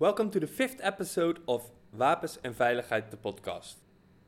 [0.00, 3.78] Welcome to the fifth episode of Wapens en Veiligheid, the podcast.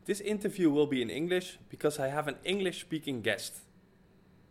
[0.05, 3.61] This interview will be in English because I have an English speaking guest.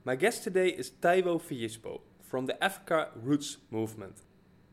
[0.06, 4.22] My guest today is Taiwo Fiyispo from the Africa Roots movement.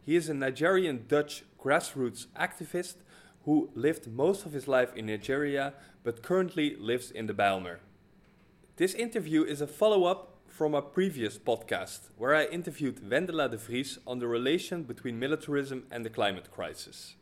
[0.02, 2.98] He is a Nigerian Dutch grassroots activist
[3.44, 5.74] who lived most of his life in Nigeria
[6.04, 7.78] but currently lives in the Bijlmer.
[8.76, 13.58] This interview is a follow up from a previous podcast where I interviewed Wendela de
[13.58, 17.14] Vries on the relation between militarism and the climate crisis.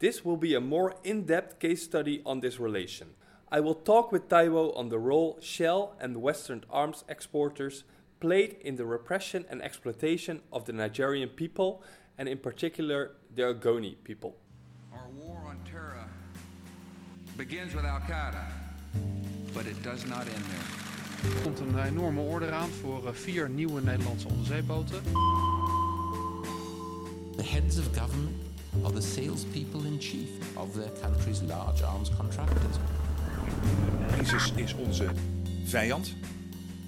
[0.00, 3.10] This will be a more in depth case study on this relation.
[3.52, 7.84] I will talk with Taiwo on the role Shell and Western arms exporters
[8.18, 11.84] played in the repression and exploitation of the Nigerian people
[12.18, 14.34] and, in particular, the Ogoni people.
[14.92, 16.04] Our war on terror
[17.36, 18.44] begins with Al Qaeda,
[19.54, 20.91] but it does not end there.
[21.22, 25.02] Er komt een enorme order aan voor eh, vier nieuwe Nederlandse onderzeeboten.
[27.36, 28.36] The heads of government
[28.82, 32.76] are the salespeople in chief of their country's large arms contractors.
[34.20, 35.10] ISIS is onze
[35.64, 36.14] vijand.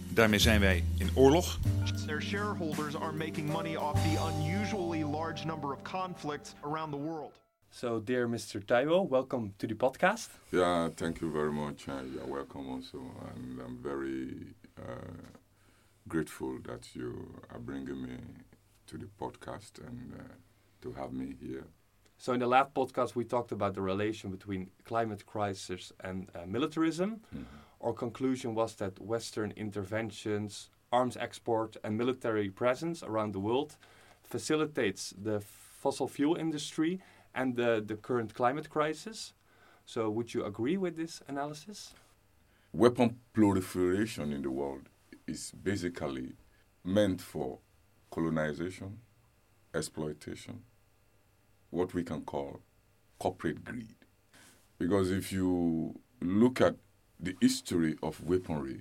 [0.08, 1.58] Daarmee zijn wij in oorlog.
[2.06, 7.43] Their shareholders are making money off the unusually large number of conflicts around the world.
[7.76, 8.64] So, dear Mr.
[8.64, 10.28] Taiwo, welcome to the podcast.
[10.52, 11.88] Yeah, thank you very much.
[11.88, 13.02] Uh, you're welcome also.
[13.34, 15.24] And I'm very uh,
[16.06, 18.16] grateful that you are bringing me
[18.86, 20.22] to the podcast and uh,
[20.82, 21.64] to have me here.
[22.16, 26.46] So, in the last podcast, we talked about the relation between climate crisis and uh,
[26.46, 27.22] militarism.
[27.80, 33.74] Our conclusion was that Western interventions, arms export, and military presence around the world
[34.22, 37.00] facilitates the fossil fuel industry
[37.34, 39.32] and the, the current climate crisis.
[39.84, 41.94] So, would you agree with this analysis?
[42.72, 44.88] Weapon proliferation in the world
[45.26, 46.32] is basically
[46.82, 47.58] meant for
[48.10, 48.98] colonization,
[49.74, 50.62] exploitation,
[51.70, 52.60] what we can call
[53.18, 53.94] corporate greed.
[54.78, 56.76] Because if you look at
[57.20, 58.80] the history of weaponry,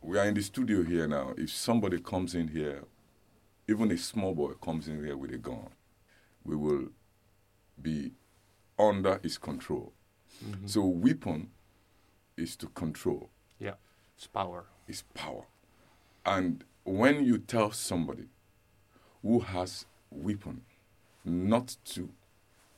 [0.00, 1.34] we are in the studio here now.
[1.36, 2.84] If somebody comes in here,
[3.68, 5.70] even a small boy comes in here with a gun,
[6.44, 6.88] we will
[7.80, 8.12] be
[8.78, 9.92] under his control.
[10.44, 10.66] Mm-hmm.
[10.66, 11.50] So, weapon
[12.36, 13.74] is to control, Yeah,
[14.16, 14.64] it's power.
[14.86, 15.46] It's power.
[16.24, 18.28] And when you tell somebody
[19.22, 20.62] who has weapon
[21.24, 22.10] not to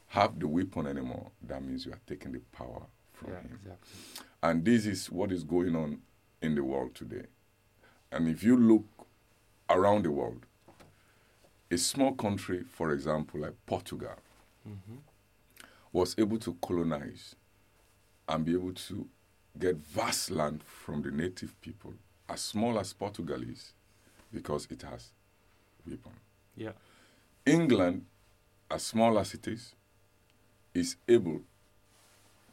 [0.09, 2.83] have the weapon anymore, that means you are taking the power
[3.13, 3.59] from Yeah, him.
[3.61, 4.25] exactly.
[4.43, 5.99] And this is what is going on
[6.41, 7.27] in the world today.
[8.13, 8.85] And if you look
[9.69, 10.47] around the world,
[11.71, 14.15] a small country, for example, like Portugal,
[14.69, 14.97] Mm-hmm.
[15.93, 17.35] was able to colonize
[18.29, 19.07] and be able to
[19.59, 21.95] get vast land from the native people,
[22.29, 23.73] as small as Portugal is,
[24.33, 25.11] because it has
[25.87, 26.13] weapon.
[26.57, 26.73] Yeah,
[27.47, 28.05] England,
[28.71, 29.75] as small as it is,
[30.75, 31.41] is able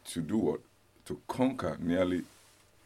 [0.05, 0.61] to do what?
[1.05, 2.23] To conquer nearly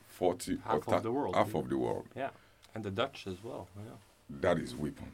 [0.09, 1.59] 40 Half of the world, Half yeah.
[1.59, 2.05] of the world.
[2.15, 2.29] yeah,
[2.75, 3.67] and the Dutch as well.
[3.77, 3.91] Yeah.
[4.41, 5.11] That is weapon.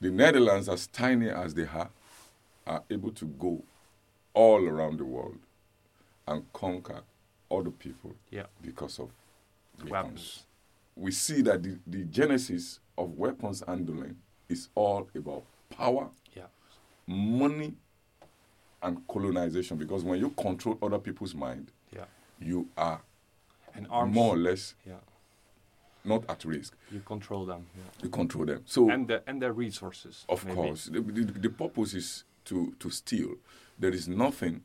[0.00, 1.88] The Netherlands, as tiny as they are,
[2.66, 3.62] are able to go
[4.34, 5.38] all around the world
[6.26, 7.00] and conquer
[7.50, 8.46] other people Yeah.
[8.62, 9.10] because of
[9.78, 9.90] weapons.
[9.90, 10.42] Weapons.
[10.96, 14.16] We see that the, the genesis of weapons handling
[14.48, 16.46] is all about power Yeah.
[17.06, 17.74] money
[18.82, 22.04] and colonization because when you control other people's mind Yeah.
[22.40, 23.00] you are
[24.06, 24.94] more or less Yeah.
[26.04, 27.66] not at risk You control them.
[28.02, 30.24] You control them so And the and their resources.
[30.28, 30.56] of maybe.
[30.56, 33.34] course the, the, the purpose is to to steal.
[33.78, 34.62] There is nothing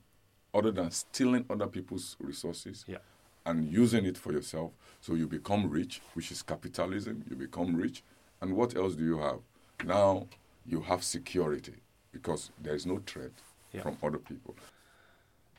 [0.53, 2.99] other than stealing other people's resources Yeah.
[3.45, 4.71] and using it for yourself.
[5.01, 7.23] So you become rich which is capitalism.
[7.29, 8.03] You become rich.
[8.41, 9.39] And what else do you have?
[9.85, 10.27] Now
[10.65, 11.75] you have security
[12.11, 13.31] because there is no threat
[13.73, 13.83] Yeah.
[13.83, 14.55] from other people.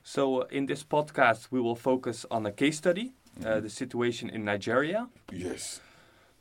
[0.04, 3.12] So in this podcast, we will focus on a case study,
[3.44, 5.08] uh, the situation in Nigeria.
[5.32, 5.80] yes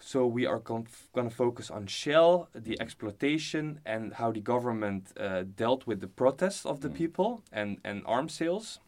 [0.04, 5.44] So we are going to focus on Shell, the exploitation, and how the government uh,
[5.56, 8.80] dealt with the protests of the people and, and arms sales.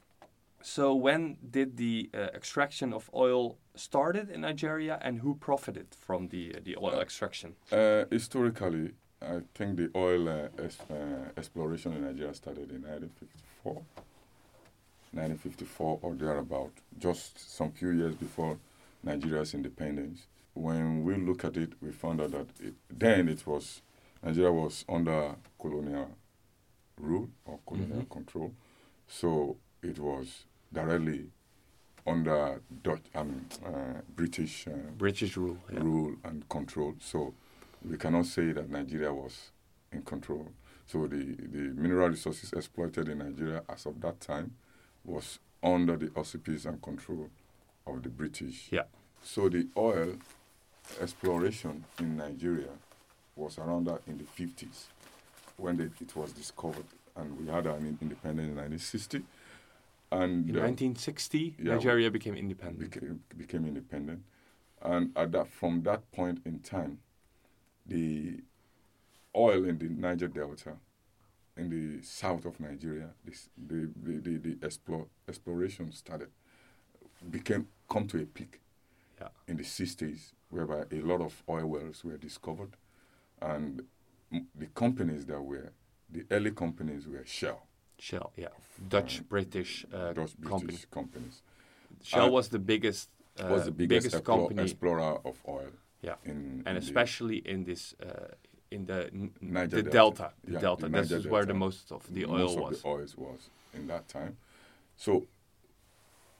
[0.61, 6.29] So when did the uh, extraction of oil started in Nigeria, and who profited from
[6.29, 7.55] the uh, the oil extraction?
[7.71, 10.95] Uh, historically, I think the oil uh, uh,
[11.37, 13.73] exploration in Nigeria started in 1954,
[15.11, 18.57] 1954 or thereabout, just some few years before
[19.03, 20.27] Nigeria's independence.
[20.53, 23.81] When we look at it, we found out that it, then it was
[24.23, 26.09] Nigeria was under colonial
[26.99, 28.53] rule or colonial control,
[29.07, 31.25] so it was directly
[32.05, 34.67] under Dutch, I mean, uh, British.
[34.67, 35.57] Uh, British rule.
[35.69, 36.95] rule and control.
[36.99, 37.33] So
[37.87, 39.51] we cannot say that Nigeria was
[39.91, 40.51] in control.
[40.85, 44.55] So the, the mineral resources exploited in Nigeria as of that time
[45.05, 47.29] was under the auspices and control
[47.87, 48.67] of the British.
[48.71, 48.83] Yeah.
[49.21, 50.15] So the oil
[51.01, 52.69] exploration in Nigeria
[53.35, 54.85] was around that in the 50s
[55.57, 56.85] when they, it was discovered,
[57.15, 59.23] and we had an independence in 1960.
[60.11, 62.91] And In uh, 1960, yeah, Nigeria became independent.
[62.91, 64.21] became, became independent.
[64.81, 66.99] And at that, from that point in time,
[67.85, 68.39] the
[69.35, 70.73] oil in the Niger Delta,
[71.55, 76.29] in the south of Nigeria, this, the, the, the, the explore, exploration started,
[77.29, 78.59] became come to a peak
[79.23, 79.29] Yeah.
[79.51, 82.75] in the 60s, whereby a lot of oil wells were discovered.
[83.41, 83.83] And
[84.31, 85.71] m- the companies that were,
[86.09, 87.61] the early companies were Shell,
[87.99, 88.47] Shell, yeah,
[88.89, 90.77] Dutch British uh, Dutch British company.
[90.91, 91.41] companies.
[92.01, 93.09] Shell Uh, was the biggest,
[93.39, 95.71] uh, was the biggest, explo- company, explorer of oil.
[96.01, 98.27] yeah, in, and in the- especially in this uh,
[98.71, 98.99] in the
[99.39, 99.91] Niger the Delta.
[99.91, 100.81] delta, the Yeah, delta.
[100.87, 102.75] the This Niger is where the most of the oil most was.
[102.77, 103.39] of the oils was
[103.73, 104.35] in that time.
[104.97, 105.11] So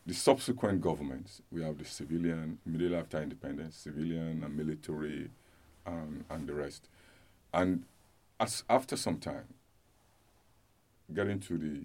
[0.06, 5.30] the subsequent governments, we have the civilian, immediately after independence, civilian and military,
[5.86, 6.90] um, and the rest.
[7.54, 7.84] And
[8.40, 9.46] as after some time,
[11.14, 11.82] getting to the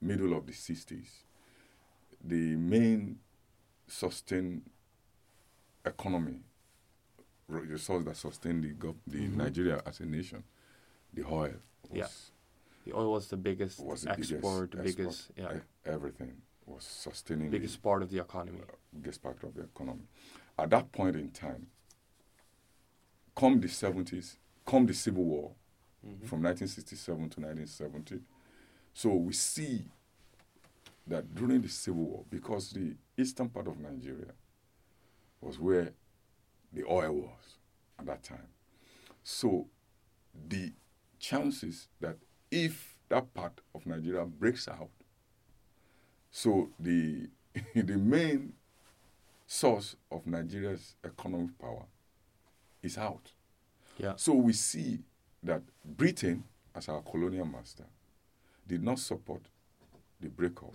[0.00, 1.08] middle of the 60s,
[2.24, 3.18] the main
[3.86, 4.62] sustained
[5.84, 6.38] economy,
[7.48, 10.42] re- resource that sustained the, gov- the Nigeria as a nation,
[11.12, 11.50] the oil,
[11.90, 11.96] was, Mm-hmm.
[11.98, 12.06] Yeah.
[12.86, 15.52] The oil was the biggest was the export, the biggest, biggest, export.
[15.52, 16.32] yeah, E- everything
[16.66, 18.60] was sustaining biggest part of the economy.
[18.94, 20.04] biggest part of the economy.
[20.58, 21.66] At that point in time,
[23.34, 25.52] come the 70s, come the Civil War
[26.06, 26.26] Mm-hmm.
[26.26, 28.20] from 1967 to 1970.
[28.94, 29.86] So we see
[31.08, 34.30] that during the Civil War, because the eastern part of Nigeria
[35.40, 35.90] was where
[36.72, 37.56] the oil was
[37.98, 38.46] at that time.
[39.24, 39.66] So
[40.48, 40.72] the
[41.18, 42.18] chances that
[42.50, 44.90] if that part of Nigeria breaks out,
[46.30, 47.28] so the
[47.74, 48.52] the main
[49.46, 51.84] source of Nigeria's economic power
[52.82, 53.32] is out.
[53.98, 54.98] Yeah, So we see
[55.42, 56.44] that Britain,
[56.74, 57.84] as our colonial master,
[58.68, 59.42] did not support
[60.20, 60.74] the breakup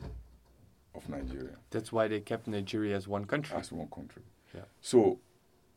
[0.96, 4.24] of Nigeria that's why they kept Nigeria as one country as one country.
[4.54, 4.62] Yeah.
[4.82, 5.20] So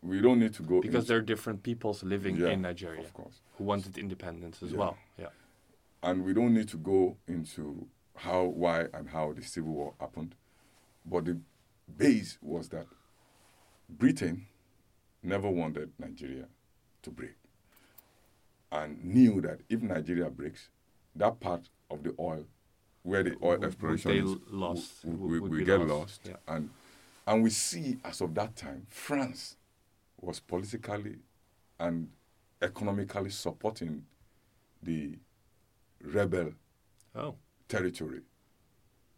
[0.02, 3.00] we don't need to go because into- there are different peoples living Yeah, in Nigeria
[3.00, 3.41] of course.
[3.58, 4.79] who wanted independence as Yeah.
[4.79, 4.96] well.
[5.19, 5.29] Yeah,
[6.05, 10.35] and we don't need to go into how, why, and how the Civil War happened.
[11.05, 11.39] But the
[11.97, 12.87] base was that
[13.89, 14.47] Britain
[15.23, 16.45] never wanted Nigeria
[17.03, 17.35] to break
[18.71, 20.69] and knew that if Nigeria breaks,
[21.17, 22.45] that part of the oil,
[23.03, 25.05] where the oil Would- would exploration they is, lost?
[25.05, 26.21] Would- we, would we get lost, lost.
[26.27, 26.37] yeah.
[26.55, 26.71] And,
[27.27, 29.56] and we see, as of that time, France
[30.21, 31.17] was politically
[31.81, 32.09] and
[32.62, 34.05] economically supporting
[34.83, 35.19] the
[36.05, 36.53] rebel
[37.15, 37.35] oh,
[37.69, 38.21] territory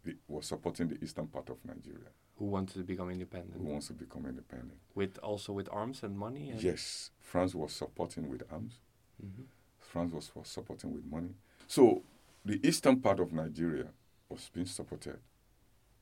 [0.05, 2.07] it was supporting the eastern part of Nigeria,
[2.37, 4.79] who wanted to become independent who wants to become independent.
[4.95, 6.49] with also with arms and money.
[6.49, 8.79] And Yes, France was supporting with arms.
[9.21, 9.45] Mhm.
[9.79, 11.35] France was, was supporting with money.
[11.67, 12.03] So
[12.45, 13.87] the eastern part of Nigeria
[14.29, 15.19] was being supported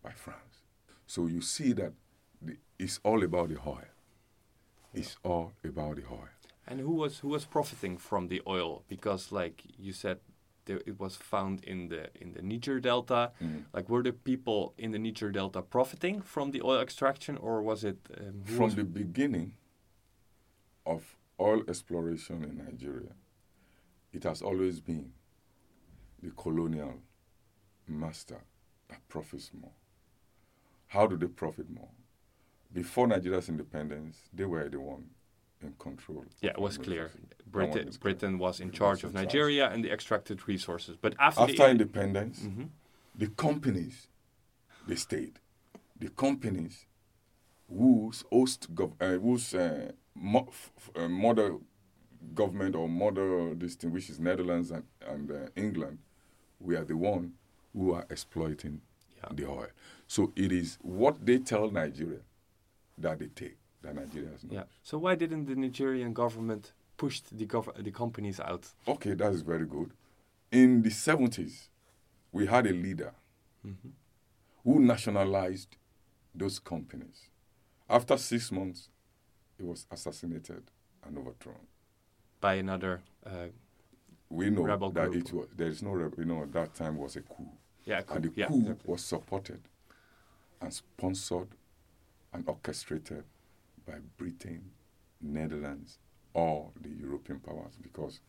[0.04, 0.64] by France.
[1.08, 1.94] So you see that
[2.42, 3.86] the, it's all about the oil.
[4.94, 6.30] It's all about the oil.
[6.68, 8.84] And who was who was profiting from the oil?
[8.88, 10.20] Because like you said,
[10.66, 13.32] there, it was found in the in the Niger Delta.
[13.42, 13.64] Mm.
[13.74, 17.84] Like were the people in the Niger Delta profiting from the oil extraction, or was
[17.84, 19.54] it um, From was- the beginning
[20.86, 23.14] of oil exploration in Nigeria,
[24.14, 25.12] it has always been
[26.22, 26.96] the colonial
[27.88, 28.42] master
[28.90, 29.74] that profits more.
[30.88, 31.90] How do they profit more?
[32.72, 35.06] Before Nigeria's independence, they were the one
[35.80, 36.26] control.
[36.42, 37.04] yeah, it was clear.
[37.04, 37.22] resources.
[37.30, 38.00] That one Britain clear.
[38.00, 39.26] Britain was in charge was of in charge.
[39.28, 40.98] Nigeria and the extracted resources.
[41.02, 42.70] But after, After the independence, Mhm.
[43.16, 44.08] the companies,
[44.88, 45.40] they stayed.
[46.00, 46.86] The companies
[47.70, 50.50] whose host, gov- uh, whose uh, mo-
[50.96, 51.58] uh, mother
[52.34, 56.00] government or mother this thing, which is Netherlands and, and uh, England,
[56.60, 57.34] we are the one
[57.74, 58.82] who are exploiting
[59.18, 59.30] Yeah.
[59.34, 59.68] the oil.
[60.08, 62.20] So it is what they tell Nigeria
[62.98, 64.64] that they take that Nigeria has yeah.
[64.84, 68.68] So why didn't the Nigerian government push the gov- the companies out?
[68.88, 69.92] Okay, that is very good.
[70.52, 71.70] In the 70s,
[72.32, 73.14] we had a leader
[74.64, 75.76] who nationalized
[76.34, 77.30] those companies.
[77.90, 78.90] After six months,
[79.58, 80.64] he was assassinated
[81.06, 81.68] and overthrown.
[82.42, 83.48] by another uh,
[84.30, 85.28] We know Rebel that group.
[85.28, 86.20] it was there is no rebel.
[86.20, 87.50] You know, at that time was a coup,
[87.86, 88.92] yeah coup, and the yeah coup exactly.
[88.92, 89.62] was supported
[90.62, 91.50] and sponsored
[92.34, 93.24] and orchestrated
[93.86, 94.72] by Britain,
[95.22, 96.00] Netherlands,
[96.34, 98.20] or the European powers because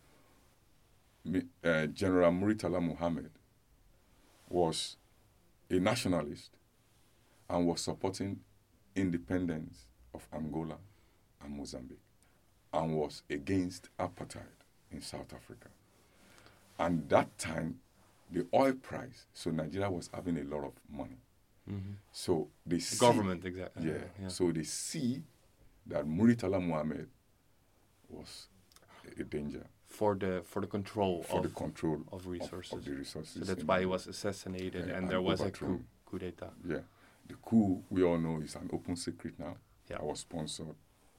[1.64, 3.30] uh, General Muritala Muhammad
[4.48, 4.96] was
[5.70, 6.50] a nationalist
[7.50, 8.38] and was supporting
[8.94, 10.76] independence of Angola
[11.42, 11.98] and Mozambique
[12.72, 14.42] and was against apartheid
[14.92, 15.68] in South Africa.
[16.78, 17.80] And that time,
[18.30, 21.16] the oil price, so Nigeria was having a lot of money.
[22.12, 23.88] So they The see, government, exactly.
[23.88, 25.22] yeah, So they see
[25.88, 27.08] that Muritala Muhammad
[28.08, 28.48] was
[29.18, 32.72] a danger for the for the control for of the control of resources.
[32.72, 33.46] Of, the resources.
[33.46, 36.50] so that's why he was assassinated, Yeah, and and there was a coup, coup d'état.
[36.66, 36.80] Yeah.
[37.28, 39.56] The coup, we all know, is an open secret now.
[39.90, 40.00] Yeah.
[40.02, 40.76] Was sponsored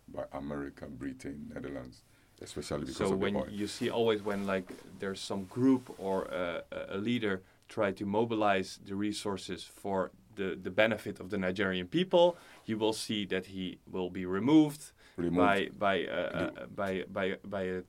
[0.07, 2.03] by America, Britain, Netherlands,
[2.41, 3.49] especially because So of when the oil.
[3.49, 8.79] you see always when like there's some group or uh, a leader try to mobilize
[8.85, 13.79] the resources for the, the benefit of the Nigerian people, you will see that he
[13.91, 14.81] will be removed,
[15.17, 15.35] Removed.
[15.37, 17.81] by by uh, uh, by by by a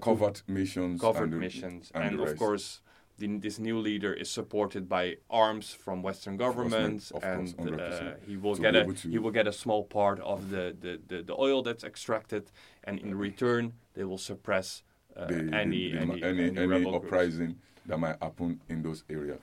[0.00, 1.00] Covert missions.
[1.00, 2.38] covert and missions, and and, of rest.
[2.38, 2.80] course.
[3.18, 8.36] The, this new leader is supported by arms from Western governments, of and uh, he
[8.42, 8.84] will To get a
[9.14, 12.44] he will get a small part of the, the, the, the oil that's extracted,
[12.84, 14.82] and in return they will suppress
[15.14, 19.38] uh, the, any, the- any, any, any any uprising that might happen in those areas.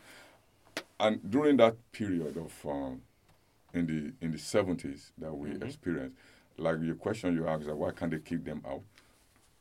[0.99, 3.01] And during that period of um,
[3.73, 5.63] in the in the seventies that we Mm-hmm.
[5.63, 6.15] experienced,
[6.57, 8.81] like your question you asked, why can't they kick them out?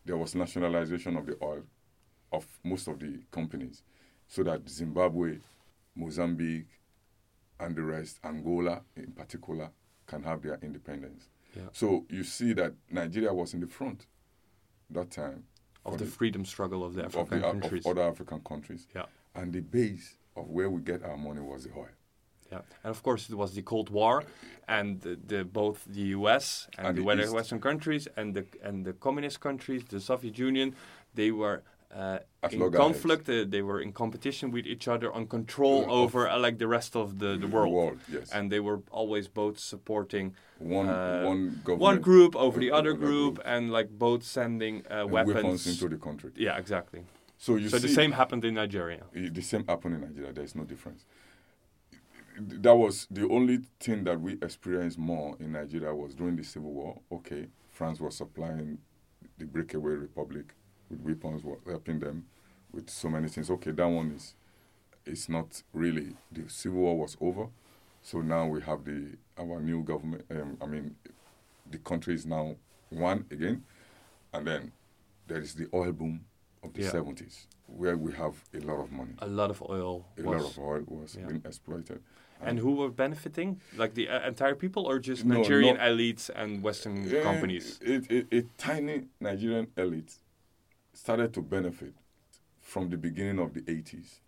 [0.04, 1.62] There was nationalization of the oil
[2.32, 3.82] of most of the companies,
[4.26, 5.38] so that Zimbabwe,
[5.94, 6.66] Mozambique,
[7.60, 9.70] and the rest, Angola in particular,
[10.06, 11.28] can have their independence.
[11.56, 11.62] Yeah.
[11.72, 14.06] So you see that Nigeria was in the front
[14.90, 15.44] that time
[15.86, 17.86] of for the freedom struggle of the of, African the, of countries.
[17.86, 18.86] other African countries.
[18.94, 19.04] Yeah.
[19.34, 21.94] And the base of where we get our money was the oil.
[22.52, 24.24] Yeah, and of course it was the Cold War,
[24.66, 26.66] and the, the both the U.S.
[26.78, 27.32] and, And the, the.
[27.38, 30.74] Western countries and the and the communist countries, the Soviet Union,
[31.14, 31.58] they were
[31.94, 32.18] uh,
[32.50, 33.28] in conflict.
[33.28, 36.66] Uh, they were in competition with each other on control Uh, over uh, like the
[36.78, 37.98] rest of the, the world.
[38.16, 38.30] yes.
[38.34, 40.26] And they were always both supporting
[40.58, 43.46] one uh, one government, one group over the other other group, group.
[43.54, 45.34] and like both sending uh, weapons.
[45.34, 46.30] weapons into the country.
[46.46, 47.00] yeah, exactly.
[47.38, 49.04] So you so see, the same happened in Nigeria.
[49.12, 50.32] the same happened in Nigeria.
[50.32, 51.04] There is no difference.
[52.40, 56.72] That was the only thing that we experienced more in Nigeria was during the civil
[56.72, 57.00] war.
[57.12, 58.78] Okay, France was supplying
[59.38, 60.54] the breakaway republic
[60.90, 62.26] with weapons, was helping them
[62.72, 63.50] with so many things.
[63.50, 64.34] Okay, that one is
[65.06, 67.46] it's not really the civil war was over,
[68.02, 70.24] so now we have the our new government.
[70.28, 70.96] Um, I mean,
[71.70, 72.56] the country is now
[72.90, 73.62] one again,
[74.32, 74.72] and then
[75.28, 76.24] there is the oil boom
[76.68, 76.90] of the Yeah.
[76.90, 79.14] seventies where we have a lot of money.
[79.18, 80.42] A lot of oil A was.
[80.42, 81.26] lot of oil was yeah.
[81.26, 82.00] being exploited.
[82.40, 83.60] And who were benefiting?
[83.76, 87.80] Like the uh, entire people, or just No, Nigerian elites and Western companies?
[87.82, 90.20] It, it, a tiny Nigerian elite
[90.92, 91.94] started to benefit
[92.60, 94.20] from the beginning of the 80s,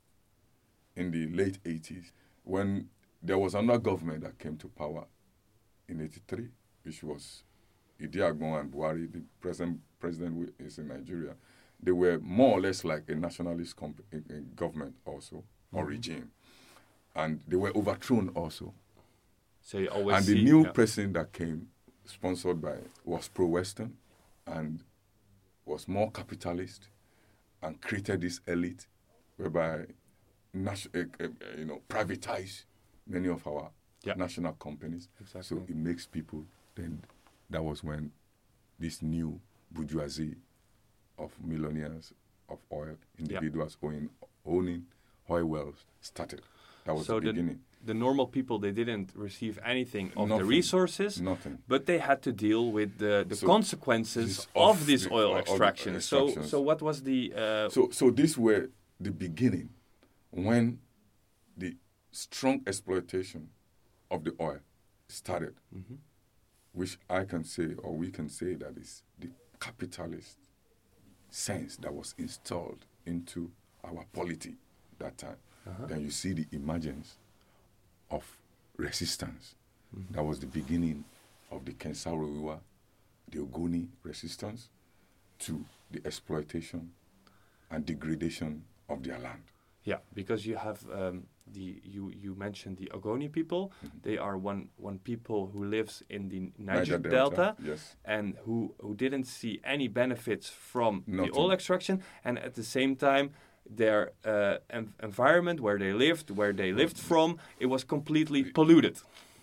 [0.96, 2.10] in the late 80s,
[2.42, 2.88] when
[3.22, 5.04] there was another government that came to power
[5.88, 6.48] in 83,
[6.82, 7.44] which was
[8.00, 11.34] Idiagbon and Buhari, the present president who is in Nigeria.
[11.82, 14.04] They were more or less like a nationalist comp-
[14.54, 16.30] government also, or regime.
[17.14, 18.74] And they were overthrown also.
[19.62, 20.72] So you always and see the new yeah.
[20.72, 21.68] president that came,
[22.04, 23.96] sponsored by, was pro-Western,
[24.46, 24.82] and
[25.64, 26.88] was more capitalist,
[27.62, 28.86] and created this elite,
[29.36, 29.86] whereby,
[30.52, 32.64] nation, uh, uh, you know, privatized
[33.06, 33.70] many of our
[34.02, 34.14] Yeah.
[34.14, 35.08] national companies.
[35.20, 35.42] Exactly.
[35.42, 36.46] So it makes people.
[36.74, 37.02] Then,
[37.50, 38.12] that was when
[38.78, 40.36] this new bourgeoisie
[41.24, 42.06] of millionaires
[42.48, 44.08] of oil individuals owning
[44.54, 44.82] owning
[45.34, 46.40] oil wells started.
[46.84, 47.60] That was so the beginning.
[47.90, 51.58] the normal people they didn't receive anything of the resources, Nothing.
[51.68, 55.36] but they had to deal with the, the So consequences this of of this oil
[55.42, 56.00] extraction.
[56.00, 56.18] So
[56.52, 58.62] so what was the uh, So, so these were
[59.06, 59.68] the beginning
[60.48, 60.64] when
[61.62, 61.70] the
[62.12, 63.42] strong exploitation
[64.10, 64.60] of the oil
[65.20, 65.96] started, Mm-hmm.
[66.72, 69.28] which I can say, or we can say, that is the
[69.66, 70.36] capitalist
[71.30, 73.50] sense that was installed into
[73.84, 74.54] our polity
[74.98, 75.36] that time.
[75.66, 75.86] Uh-huh.
[75.86, 77.16] Then you see the emergence
[78.10, 78.24] of
[78.76, 79.54] resistance.
[79.96, 80.14] Mm-hmm.
[80.14, 81.04] That was the beginning
[81.50, 82.58] of the Ken Saro-Wiwa,
[83.30, 84.68] the Ogoni resistance
[85.40, 86.90] to the exploitation
[87.70, 89.42] and degradation of their land.
[89.84, 93.62] Yeah, because you have um, the you you mentioned the Ogoni people.
[93.84, 93.98] Mm-hmm.
[94.02, 97.96] They are one one people who lives in the Niger Niger, Delta, Delta, yes.
[98.04, 101.32] and who who didn't see any benefits from Nothing.
[101.32, 103.30] the oil extraction, and at the same time.
[103.72, 108.98] Their uh, en- environment, where they lived, where they lived from, it was completely polluted.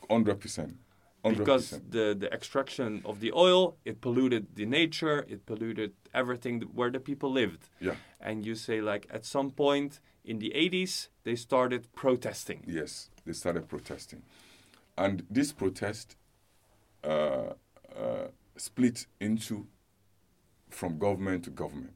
[0.09, 0.75] Hundred percent,
[1.23, 6.71] because the the extraction of the oil it polluted the nature, it polluted everything th-
[6.73, 7.69] where the people lived.
[7.79, 7.95] Yeah.
[8.19, 12.63] And you say like at some point in the 80s they started protesting.
[12.67, 14.21] Yes, they started protesting,
[14.97, 16.15] and this protest
[17.03, 17.53] uh,
[17.97, 19.67] uh, split into
[20.69, 21.93] from government to government,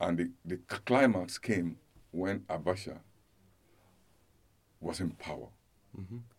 [0.00, 1.76] and the, the climax came
[2.10, 2.98] when Abacha
[4.80, 5.48] was in power,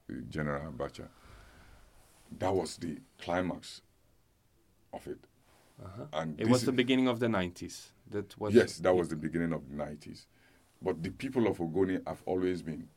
[0.07, 1.07] the General Abacha.
[2.39, 3.81] That was the climax
[4.91, 5.19] of it,
[6.13, 7.89] and It was the beginning of the 90s.
[8.09, 10.25] That was yes, that was the beginning of the 90s.
[10.81, 12.87] But the people of Ogoni have always been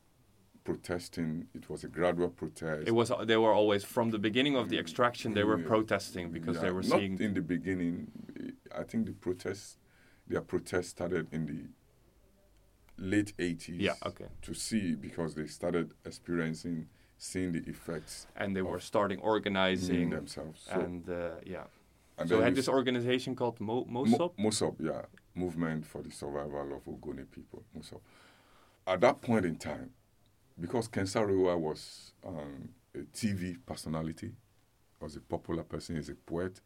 [0.64, 1.46] protesting.
[1.54, 2.88] It was a gradual protest.
[2.88, 6.60] It was they were always from the beginning of the extraction they were protesting because
[6.60, 7.94] they Yeah, were not seeing in the beginning.
[8.74, 9.76] I think the protests,
[10.26, 11.60] their protests started in the
[12.96, 13.80] late 80s.
[13.80, 14.26] Yeah, okay.
[14.42, 16.88] To see because they started experiencing,
[17.18, 20.62] seeing the effects and they were starting organizing themselves.
[20.72, 21.64] So, and uh, yeah.
[22.18, 24.32] and so then had this organization called Mo- Mo- Mosop.
[24.38, 25.02] Mosop, yeah,
[25.44, 27.62] movement for the survival of Ogoni people.
[27.76, 28.00] Mosop.
[28.86, 29.90] At that point in time,
[30.60, 34.32] because Ken Saro-Wiwa was um, a TV personality,
[35.00, 36.60] was a popular person, he's a poet,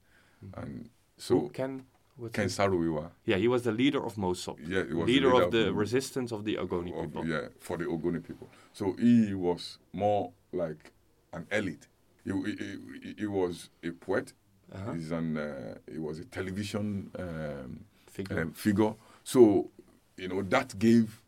[0.56, 1.44] and so Mm-hmm.
[1.44, 1.84] Who Ken
[2.20, 4.58] his- Ken Saro-Wiwa, Yeah, he was the leader of Mosop.
[4.60, 7.04] Yeah, he was the leader, leader of of the the- resistance of the Ogoni of,
[7.06, 7.26] people.
[7.26, 8.48] yeah, for the Ogoni people.
[8.72, 10.92] So he was more like
[11.32, 11.87] an elite.
[12.25, 14.32] He, he, he, he was a poet.
[14.75, 14.92] Uh-huh.
[14.92, 17.84] He's an, uh, he was a television um,
[18.18, 18.40] Figure.
[18.42, 18.94] um, figure.
[19.22, 19.70] So,
[20.16, 21.22] you know, that gave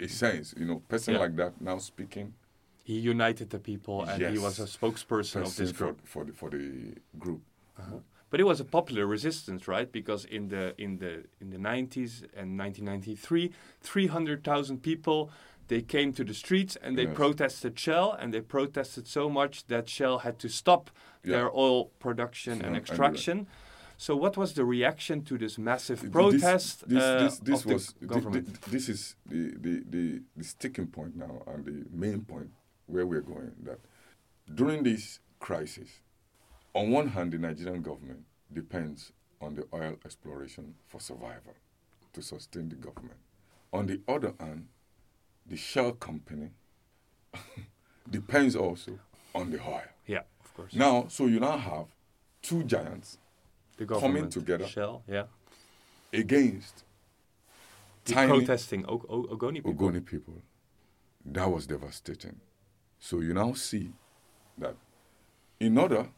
[0.00, 1.20] a sense, you know, person Yeah.
[1.20, 2.32] like that now speaking
[2.84, 4.76] He united the people and he was a Yes.
[4.76, 7.42] spokesperson of this person for, for, the, for the group.
[8.30, 9.92] But it was a popular resistance, right?
[9.92, 15.30] Because in the in the in the 90s and 1993, 300,000 people
[15.68, 17.14] they came to the streets and they Yes.
[17.16, 20.90] protested Shell, and they protested so much that Shell had to stop
[21.24, 21.32] Yeah.
[21.36, 23.46] their oil production Yeah, and extraction.
[24.02, 28.60] So, what was the reaction to this massive protest This, uh, this, this was government?
[28.62, 32.50] this is the, the, the, the sticking point now and the main point
[32.86, 33.52] where we're going.
[33.62, 33.78] That
[34.52, 36.00] during this crisis,
[36.74, 41.54] on one hand, the Nigerian government depends on the oil exploration for survival
[42.12, 43.20] to sustain the government.
[43.72, 44.66] On the other hand,
[45.46, 46.50] the Shell company
[48.10, 48.98] depends also
[49.32, 49.82] on the oil.
[50.08, 50.74] yeah, of course.
[50.74, 51.86] Now, so you now have
[52.42, 53.18] two giants
[53.76, 54.66] the coming together.
[54.66, 55.24] Shell, yeah,
[56.12, 56.84] against
[58.04, 59.74] The tiny protesting Ogoni people.
[59.74, 60.42] Ogoni people.
[61.24, 62.40] That was devastating.
[62.98, 63.92] So you now see
[64.58, 64.74] that
[65.60, 66.08] in order,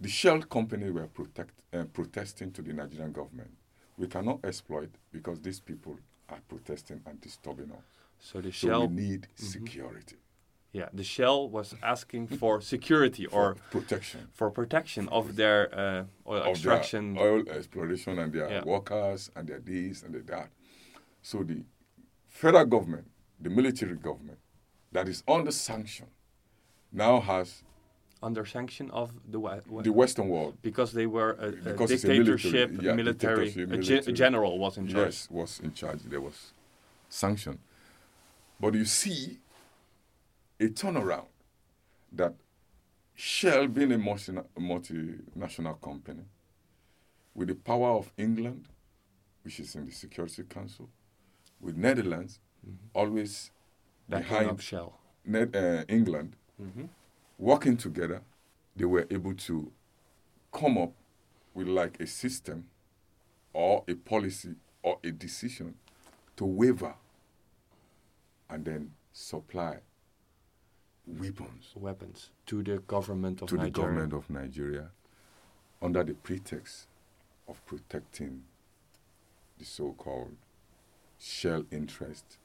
[0.00, 3.50] the Shell company were protect, uh, protesting to the Nigerian government.
[3.96, 5.98] We cannot exploit because these people
[6.28, 7.84] are protesting and disturbing us.
[8.20, 10.16] So the So Shell, we need security
[10.74, 16.04] yeah, the Shell was asking for security or for protection for protection of their uh,
[16.30, 17.14] oil of extraction.
[17.14, 18.64] their oil exploration and their Yeah.
[18.64, 20.48] workers and their this and their that.
[21.22, 21.58] So the
[22.28, 23.06] federal government,
[23.40, 24.38] the military government,
[24.92, 26.06] that is under sanction,
[26.92, 27.62] now has
[28.20, 29.38] under sanction of the
[29.88, 30.54] the Western world.
[30.62, 34.12] because they were a, a it's a military- dictatorship, yeah, military, dictatorship, a, ge- military.
[34.24, 35.04] general was in charge.
[35.06, 36.00] Yes, was in charge.
[36.12, 36.52] There was
[37.08, 37.58] sanction,
[38.60, 39.38] but you see
[40.60, 41.26] a turnaround
[42.12, 42.34] that
[43.16, 46.24] Shell, being a multina- multinational company,
[47.34, 48.68] with the power of England,
[49.42, 50.88] which is in the Security Council,
[51.60, 52.40] with Netherlands,
[52.92, 53.50] always
[54.08, 54.98] Backing behind Shell.
[55.24, 56.88] Ned, uh, England, Mhm.
[57.38, 58.22] working together,
[58.76, 59.72] they were able to
[60.52, 60.92] come up
[61.54, 62.68] with like a system
[63.52, 65.78] or a policy or a decision
[66.36, 66.96] to waiver
[68.48, 69.78] and then supply
[71.06, 73.88] weapons Weapons to the government of to the Nigeria.
[73.88, 74.90] government of Nigeria
[75.82, 76.86] under the pretext
[77.48, 78.42] of protecting
[79.58, 80.34] the so-called
[81.18, 82.38] shell interest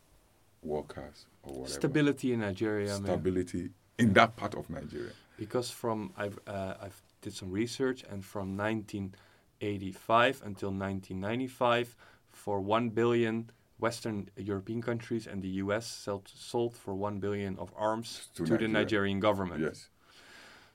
[0.62, 1.74] workers or whatever.
[1.80, 3.04] Stability in Nigeria, man.
[3.06, 5.12] Stability in that part of Nigeria.
[5.38, 11.95] because from I've uh, I've did some research and from 1985 until 1995,
[12.30, 15.88] for one billion Western European countries and the U.S.
[15.88, 19.62] sold, sold for one billion of arms To to, the Nigerian government.
[19.62, 19.89] Yes.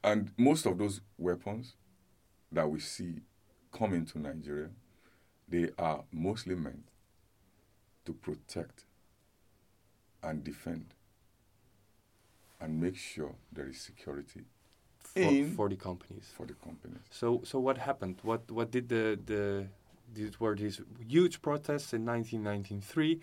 [0.03, 1.75] And most of those weapons
[2.53, 3.23] that we see
[3.73, 4.71] come into Nigeria,
[5.49, 6.85] they are mostly meant
[8.07, 8.85] to protect
[10.23, 10.95] and defend
[12.61, 14.45] and make sure there is security
[14.99, 16.31] For, In- for the companies.
[16.37, 17.03] for the companies.
[17.11, 18.17] So so what happened?
[18.23, 19.67] What what did the the
[20.14, 23.20] these were these huge protests in 1993,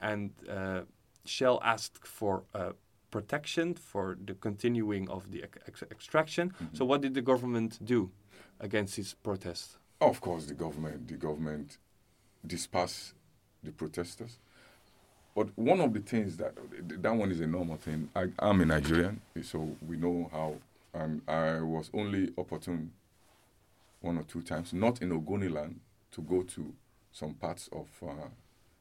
[0.00, 0.80] and uh,
[1.24, 2.72] Shell asked for uh,
[3.10, 6.50] protection for the continuing of the ex- ex- extraction.
[6.50, 6.76] Mm-hmm.
[6.76, 8.10] So, what did the government do
[8.60, 9.76] against these protests?
[10.00, 11.78] Of course, the government, the government
[12.44, 13.14] dispersed
[13.62, 14.38] the protesters.
[15.34, 16.52] But one of the things that
[17.02, 18.10] that one is a normal thing.
[18.14, 20.56] I, I'm a Nigerian, so we know how.
[20.94, 22.92] And I was only opportune
[24.02, 25.76] one or two times, not in Ogoniland,
[26.12, 26.72] to go to
[27.10, 28.28] some parts of uh,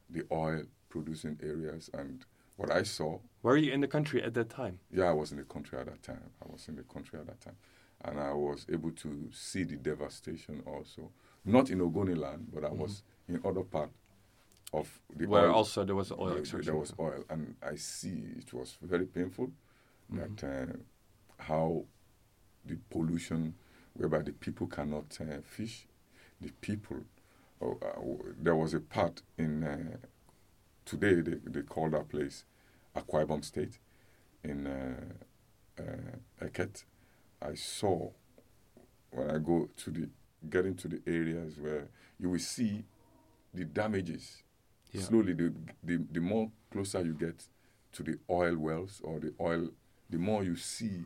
[0.10, 1.89] the oil producing areas.
[1.94, 2.24] And
[2.58, 4.80] what I saw Were you in the country at that time?
[4.91, 6.22] yeah, I was in the country at that time.
[6.46, 7.56] I was in the country at that time.
[8.04, 11.12] And I was able to see the devastation also.
[11.46, 13.89] Not in Ogoniland, but I was in other part
[14.74, 15.56] of the Where oil.
[15.56, 16.72] also there was oil there- extraction.
[16.72, 17.24] There was oil.
[17.30, 19.52] And I see it was very painful
[20.13, 20.36] Mm-hmm.
[20.36, 20.74] that uh,
[21.44, 21.86] how
[22.65, 23.54] the pollution,
[23.94, 25.88] whereby the people cannot uh, fish,
[26.41, 26.98] the people.
[27.62, 29.97] Oh, uh, there was a part in uh,
[30.84, 32.43] today they, they call that place
[32.95, 33.78] Akwa Ibom State
[34.43, 34.95] in uh,
[35.80, 36.84] uh, Eket.
[37.41, 38.10] I saw
[39.12, 40.10] when I go to the
[40.50, 41.88] get into the areas where
[42.19, 42.84] you will see
[43.54, 44.43] the damages.
[44.91, 45.04] Yeah.
[45.04, 47.43] Slowly, the, the the more closer you get
[47.93, 49.69] to the oil wells or the oil,
[50.10, 51.04] the more you see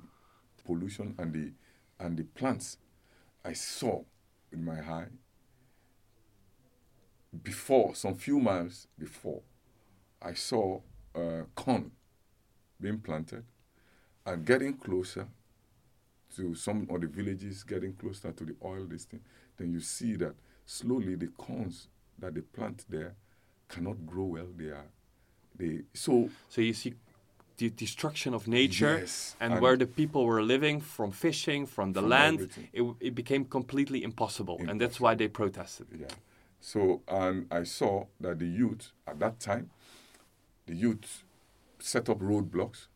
[0.66, 1.52] pollution and the
[2.00, 2.78] and the plants.
[3.44, 4.02] I saw
[4.50, 5.08] with my eye
[7.44, 9.42] before some few miles before,
[10.22, 10.82] I saw
[11.16, 11.92] uh, corn
[12.80, 13.44] being planted
[14.26, 15.28] and getting closer
[16.36, 19.22] to some of the villages, getting closer to the oil this thing,
[19.58, 21.88] then you see that slowly the corns
[22.20, 23.16] that they plant there
[23.70, 24.48] cannot grow well.
[24.56, 24.88] They are,
[25.56, 26.96] they so So you see
[27.58, 31.94] the destruction of nature Yes, and, and- where the people were living from fishing, from
[31.94, 34.60] the From land, it, it became completely impossible.
[34.68, 35.88] And that's why they protested.
[35.98, 36.08] Yeah.
[36.66, 39.70] So, and I saw that the youth at that time,
[40.66, 41.24] the youth
[41.78, 42.88] set up roadblocks.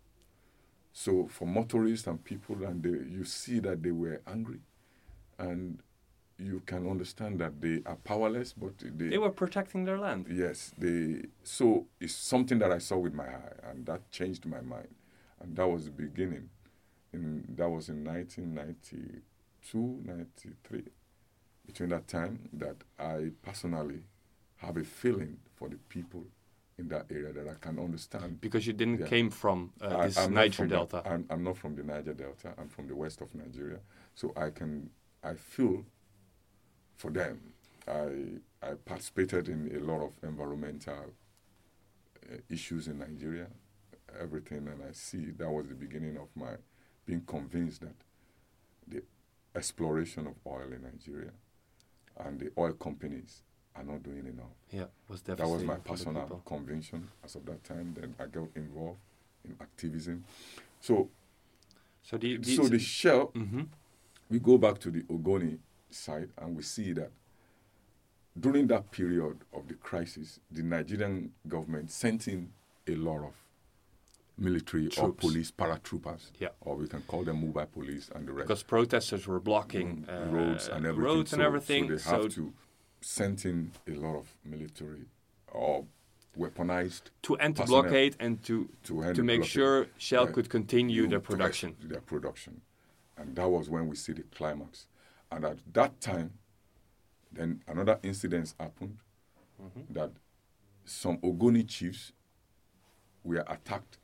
[0.91, 4.61] So for motorists and people, and they, you see that they were angry,
[5.37, 5.83] and
[6.39, 10.25] you can understand that they are powerless, but they, They were protecting their land.
[10.31, 11.25] Yes, they.
[11.43, 14.95] So it's something that I saw with my eye, and that changed my mind,
[15.39, 16.49] and that was the beginning.
[17.13, 20.85] In that was in 1992, 93.
[21.69, 24.01] Between that time, that I personally
[24.57, 26.23] have a feeling for the people
[26.79, 28.41] in that area that I can understand.
[28.41, 29.05] Because you didn't Yeah.
[29.07, 31.03] came from uh, I- this I'm Niger Delta.
[31.05, 32.55] I'm, I'm not from the Niger Delta.
[32.57, 33.79] I'm from the west of Nigeria,
[34.15, 34.89] so I can
[35.23, 35.85] I feel
[36.95, 37.53] for them.
[37.87, 41.13] I I participated in a lot of environmental
[42.31, 43.47] uh, issues in Nigeria,
[44.19, 46.53] everything, and I see that was the beginning of my
[47.05, 47.95] being convinced that
[48.87, 49.03] the
[49.55, 51.31] exploration of oil in Nigeria
[52.19, 53.41] and the oil companies
[53.75, 54.45] are not doing enough.
[54.71, 57.93] yeah, was That was my personal conviction as of that time.
[57.99, 58.99] Then I got involved
[59.45, 60.23] in activism.
[60.81, 61.09] So,
[62.03, 63.63] So the, so the shell, hmm
[64.29, 65.57] we go back to the Ogoni
[65.89, 67.09] side and we see that
[68.39, 72.51] during that period of the crisis, the Nigerian government sent in
[72.87, 73.33] a lot of
[74.39, 76.49] military or police paratroopers, Yeah.
[76.61, 78.47] or we can call them mobile police and the rest.
[78.47, 81.03] because protesters were blocking Mm, uh, roads and everything.
[81.05, 81.83] roads and So- everything.
[81.97, 82.53] So they have to
[83.01, 85.05] send in a lot of military
[85.51, 85.85] or
[86.37, 89.45] weaponized to end the blockade and to to, to make blockade.
[89.45, 90.31] sure Shell Yeah.
[90.33, 91.75] could continue their production.
[91.81, 92.61] Their production,
[93.17, 94.87] and that was when we see the climax.
[95.31, 96.39] And at that time,
[97.31, 98.97] then another incident happened
[99.61, 99.93] Mm-hmm.
[99.93, 100.11] that
[100.85, 102.13] some Ogoni chiefs
[103.23, 103.97] were attacked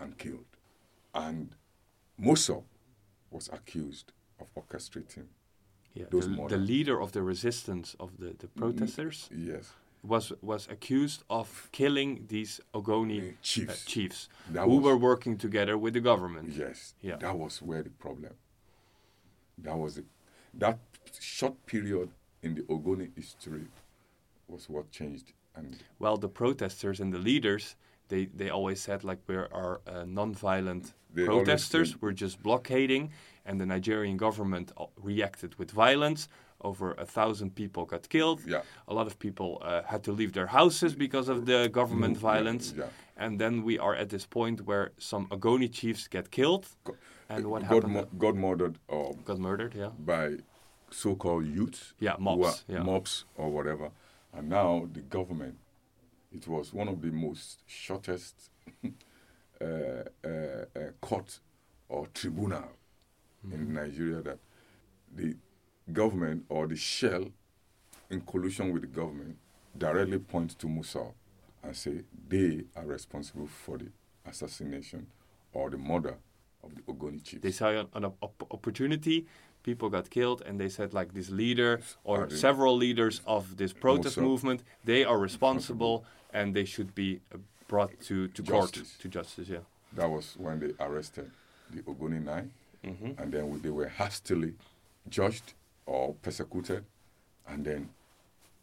[0.00, 0.46] and killed,
[1.14, 1.54] and
[2.18, 2.64] Mosso
[3.30, 5.26] was accused of orchestrating.
[5.94, 10.68] Yeah, those the, the leader of the resistance of the, the protesters Yes, was was
[10.70, 13.84] accused of killing these Ogoni Uh, uh, chiefs.
[13.84, 16.48] chiefs That who was- were working together with the government.
[16.56, 16.94] Yes.
[17.02, 17.16] Yeah.
[17.18, 18.32] That was where the problem.
[19.58, 20.06] That was it.
[20.54, 20.78] that
[21.20, 22.08] short period
[22.42, 23.66] in the Ogoni history
[24.48, 25.32] was what changed.
[25.56, 27.76] And Well, the protesters and the leaders,
[28.10, 30.84] they, they always said like we are uh, non-violent
[31.16, 31.88] They protesters.
[32.02, 33.04] We're just blockading,
[33.46, 36.28] and the Nigerian government uh, reacted with violence.
[36.70, 38.40] Over a thousand people got killed.
[38.46, 38.62] Yeah.
[38.92, 42.22] A lot of people uh, had to leave their houses because of the government Mm,
[42.22, 42.66] yeah, violence.
[42.76, 42.88] yeah.
[43.24, 46.64] And then we are at this point where some Ogoni chiefs get killed.
[46.84, 46.96] go-
[47.34, 48.18] And what got, happened?
[48.24, 49.90] got murdered or got murdered, yeah.
[50.12, 50.26] by
[50.90, 51.94] so-called youths.
[52.06, 52.82] Yeah, mobs, yeah.
[52.82, 53.86] Mobs or whatever.
[54.36, 55.54] And now the government,
[56.34, 58.50] it was one of the most shortest
[58.84, 61.38] uh, uh, uh, court
[61.88, 62.64] or tribunal
[63.46, 63.54] Mm-hmm.
[63.54, 64.38] in Nigeria that
[65.16, 65.34] the
[65.90, 67.24] government or the shell,
[68.10, 69.38] in collusion with the government,
[69.78, 71.06] directly point to Musa
[71.62, 73.86] and say they are responsible for the
[74.26, 75.06] assassination
[75.54, 76.16] or the murder
[76.62, 77.42] of the Ogoni chiefs.
[77.42, 79.26] They saw an, an op- opportunity.
[79.62, 84.14] People got killed, and they said like this leader or several leaders of this protest
[84.14, 84.22] so.
[84.22, 88.96] movement, they are responsible, and they should be uh, brought to, to court Justice.
[88.98, 89.48] to justice.
[89.48, 89.58] Yeah.
[89.92, 91.30] That was when they arrested
[91.70, 92.50] the Ogoni Nine,
[92.84, 93.18] Mhm.
[93.20, 94.54] and then they were hastily
[95.08, 95.52] judged
[95.86, 96.84] or persecuted,
[97.46, 97.88] and then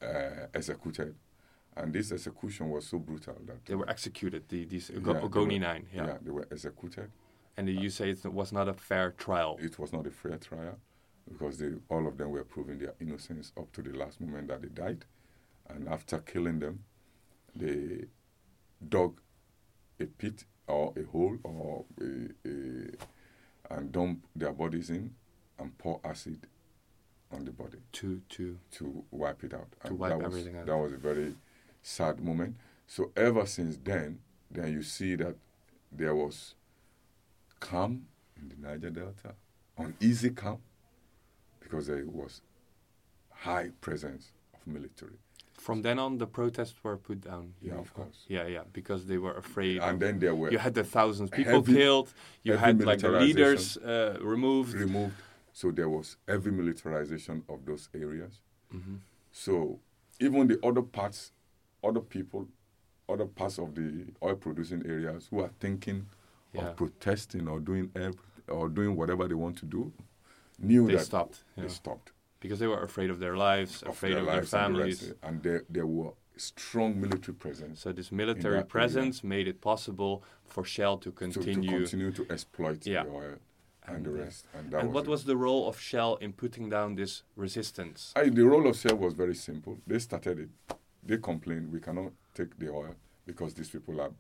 [0.02, 1.14] uh, executed.
[1.76, 4.44] And this execution was so brutal that They were executed.
[4.50, 5.86] The, these Yeah, Ogoni were- Nine.
[5.94, 6.08] Yeah.
[6.08, 7.12] yeah, they were executed.
[7.56, 9.58] And you say it was not a fair trial.
[9.60, 10.80] It was not a fair trial
[11.32, 14.62] because they, all of them were proving their innocence up to the last moment that
[14.62, 15.06] they died.
[15.70, 16.84] And after killing them,
[17.56, 18.06] they
[18.88, 19.20] dug
[20.00, 25.14] a pit or a hole or a, a, and dump their bodies in
[25.60, 26.48] and pour acid
[27.32, 29.68] on the body to to to wipe it out.
[29.82, 30.66] To And wipe that was, everything out.
[30.68, 31.36] That was a very
[31.82, 32.56] sad moment.
[32.86, 35.36] So ever since then, then you see that
[35.92, 36.56] there was
[37.60, 38.06] calm
[38.40, 39.34] in the Niger Delta,
[39.78, 40.60] uneasy calm,
[41.68, 42.42] because there was
[43.32, 45.18] high presence of military.
[45.68, 47.54] from then on the protests were put down.
[47.62, 48.26] Yeah, of course.
[48.28, 49.80] Yeah, yeah, because they were afraid.
[49.82, 52.14] And then there were you had the thousands people heavy- killed.
[52.44, 54.74] You had like the leaders uh, removed.
[54.74, 55.16] removed.
[55.54, 58.34] So there was heavy militarization of those areas.
[58.74, 59.00] Mhm.
[59.32, 59.80] So
[60.20, 61.32] even the other parts,
[61.84, 62.48] other people,
[63.10, 66.06] other parts of the oil-producing areas who are thinking
[66.54, 66.70] Yeah.
[66.70, 67.92] of protesting or doing
[68.48, 69.92] or doing whatever they want to do,
[70.60, 72.12] knew They that stopped, They stopped.
[72.40, 74.80] because they were afraid of their lives, of afraid their of their lives and the
[74.80, 75.14] families.
[75.24, 77.80] and there there were strong military presence.
[77.82, 78.76] So this military that area.
[78.78, 81.78] presence made it possible for Shell to to, to continue.
[81.80, 83.04] continue to exploit Yeah.
[83.04, 83.36] the oil
[83.88, 84.46] and, the uh, rest.
[84.54, 85.10] And, that and what it.
[85.10, 88.14] was the role of Shell in putting down this resistance?
[88.16, 89.80] I, the role of Shell was very simple.
[89.88, 90.50] They started it.
[91.04, 92.94] They complained we cannot take the oil
[93.26, 94.12] because these people are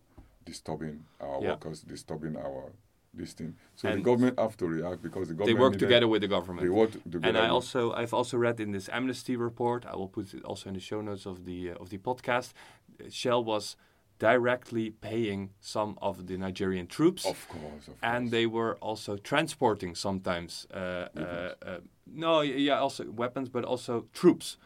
[0.45, 1.49] disturbing our Yeah.
[1.51, 2.71] workers, disturbing our
[3.13, 3.55] this thing.
[3.75, 6.63] So the government have to react because the government They work together with the government.
[6.65, 7.27] They work together.
[7.27, 9.85] and I also I've also read in this amnesty report.
[9.85, 12.51] I will put it also in the show notes of the uh, of the podcast.
[12.99, 13.75] uh, Shell was
[14.19, 18.31] directly paying some of the Nigerian troops, Of course, of and course.
[18.31, 20.65] they were also transporting sometimes.
[20.73, 24.57] Uh, uh, uh, no, yeah, also weapons, but also troops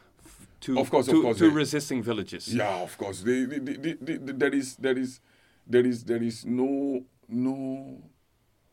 [0.60, 2.48] to Of course, of course, to they- resisting villages.
[2.54, 3.22] Yeah, of course.
[3.22, 5.20] They- they- there is there is
[5.66, 7.98] there is there is no no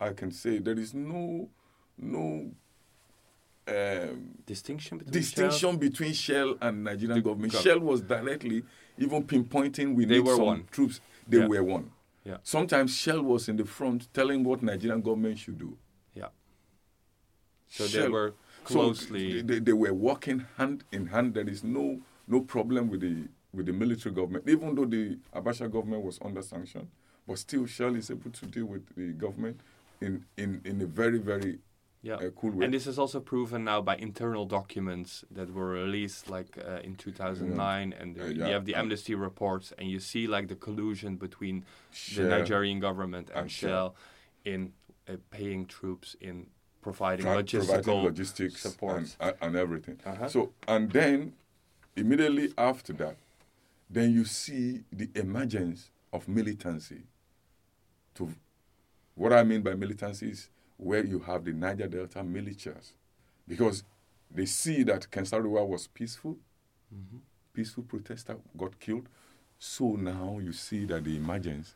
[0.00, 1.48] I can say there is no
[1.98, 2.50] no
[3.68, 7.52] um, Distinction between distinction Shell- between Shell and Nigerian government.
[7.52, 8.64] gov- Shell was directly
[8.98, 10.64] even pinpointing we They need were some one.
[10.70, 11.00] troops.
[11.28, 11.46] They Yeah.
[11.46, 11.90] were one.
[12.24, 12.38] Yeah.
[12.42, 15.76] Sometimes Shell was in the front telling what Nigerian government should do.
[16.14, 16.28] Yeah.
[17.68, 18.34] So they Shell- were
[18.66, 19.42] so closely.
[19.42, 21.34] they, they were working hand in hand.
[21.34, 25.70] There is no no problem with the with the military government, even though the Abacha
[25.70, 26.88] government was under sanction,
[27.26, 29.60] but still Shell is able to deal with the government
[30.00, 31.58] in in, in a very very
[32.02, 32.64] Yeah, uh, cool way.
[32.64, 36.96] and this is also proven now by internal documents that were released, like uh, in
[36.96, 41.16] 2009, and Uh, yeah, you have the amnesty reports, and you see like the collusion
[41.16, 43.68] between Shell the Nigerian government and, and Shell.
[43.70, 43.96] Shell
[44.54, 44.72] in
[45.08, 46.46] uh, paying troops, in
[46.80, 48.96] providing logistical providing logistics support.
[48.98, 49.98] and, and, and everything.
[50.06, 50.28] Uh-huh.
[50.28, 51.34] So and then
[51.96, 53.16] immediately after that,
[53.90, 57.02] then you see the emergence of militancy.
[58.14, 58.28] To
[59.20, 62.92] what I mean by militancy is where you have the Niger Delta militias,
[63.46, 63.82] because
[64.30, 66.36] they see that Kensarua was peaceful,
[66.92, 67.18] Mm-hmm.
[67.52, 69.06] peaceful protester got killed.
[69.60, 71.74] So now you see that the emergence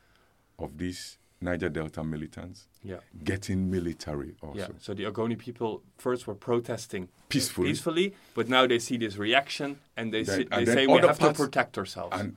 [0.58, 2.96] of these Niger Delta militants yeah.
[3.22, 4.58] getting military also.
[4.58, 7.68] Yeah, so the Ogoni people first were protesting Peacefully.
[7.68, 11.18] peacefully, but now they see this reaction and they, see, they and say we have
[11.18, 12.16] parts- to protect ourselves.
[12.18, 12.36] And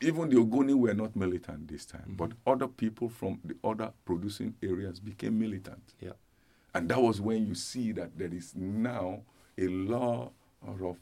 [0.00, 2.14] even the Ogoni were not militant this time, Mm-hmm.
[2.16, 5.94] but other people from the other producing areas became militant.
[6.00, 6.12] yeah,
[6.74, 9.22] And that was when you see that there is now
[9.58, 10.30] a law
[10.66, 10.96] of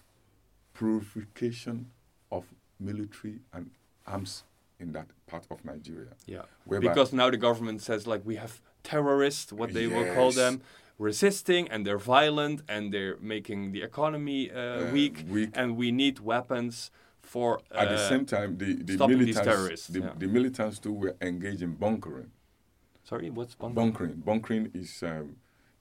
[0.75, 1.87] purification
[2.31, 2.45] of
[2.81, 3.71] military and
[4.07, 4.45] arms
[4.81, 6.13] in that part of Nigeria.
[6.27, 6.43] yeah.
[6.81, 10.61] Because now the government says like we have terrorists, what they will call them,
[10.99, 15.51] resisting and they're violent and they're making the economy uh, Uh, weak, weak.
[15.55, 16.91] and we need weapons
[17.29, 20.13] for uh, At the same time, the, the militants, the, yeah.
[20.17, 22.31] the militants too were engaged in bunkering.
[23.05, 24.15] Sorry, what's bunk- Bunkering.
[24.25, 25.37] Bunkering is um,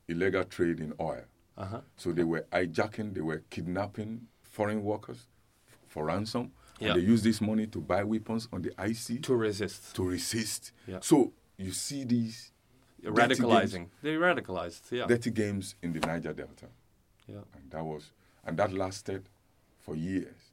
[0.07, 1.23] illegal trade in oil.
[1.57, 1.81] Uh-huh.
[1.95, 5.27] So they were hijacking, they were kidnapping foreign workers
[5.67, 6.51] f- for ransom.
[6.79, 6.89] Yeah.
[6.91, 10.71] And they used this money to buy weapons on the IC to resist, to resist.
[10.86, 10.99] Yeah.
[11.01, 12.51] So you see these
[13.03, 13.71] radicalizing.
[13.71, 14.91] games- They radicalized.
[14.91, 16.67] Yeah, dirty games in the Niger Delta.
[17.27, 17.38] yeah.
[17.55, 18.12] And that was
[18.45, 19.27] and that lasted
[19.79, 20.46] for years.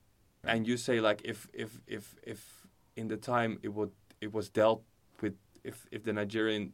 [0.46, 4.48] And you say like if if if if in the time it would it was
[4.48, 4.82] dealt
[5.20, 6.72] with if if the Nigerian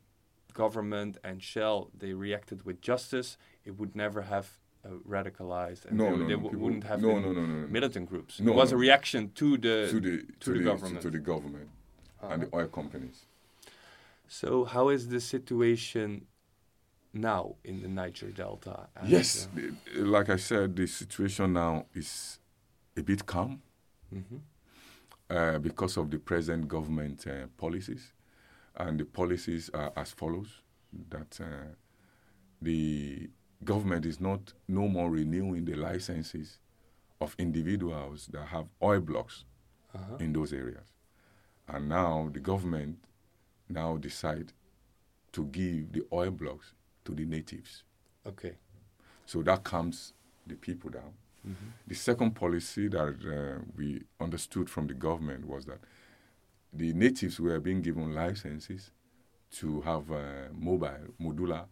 [0.54, 4.46] government and Shell they reacted with justice, it would never have
[4.85, 7.33] uh, radicalized and No, they, no, they no, w- people- wouldn't have no, been no,
[7.33, 8.40] no, no, militant groups.
[8.40, 11.02] No, it was a reaction to the to the to the government.
[11.02, 11.68] to the government
[12.22, 13.26] and the oil companies.
[14.26, 16.26] So how is the situation
[17.12, 18.88] now in the Niger Delta?
[18.96, 22.38] And, yes, uh, like I said, the situation now is
[22.96, 23.61] a bit calm
[24.12, 24.40] mhm.
[25.31, 28.12] uh, because of the present government uh, policies,
[28.76, 30.62] and the policies are as follows:
[31.09, 31.74] that uh,
[32.62, 33.31] the
[33.64, 36.59] government is not no more renewing the licenses
[37.20, 39.44] of individuals that have oil blocks
[39.92, 40.16] Uh-huh.
[40.20, 40.87] in those areas,
[41.66, 42.96] and now the government
[43.68, 44.53] now decide
[45.33, 46.74] to give the oil blocks
[47.05, 47.83] to the natives.
[48.24, 48.55] Okay.
[49.26, 50.12] So that calms
[50.46, 51.12] the people down.
[51.87, 55.79] The second policy that uh, we understood from the government was that
[56.72, 58.90] the natives were being given licenses
[59.53, 61.64] to have uh, mobile, modular